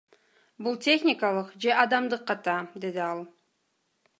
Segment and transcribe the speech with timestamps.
[0.67, 2.57] Бул техникалык же адамдык ката,—
[2.87, 3.23] деди ал.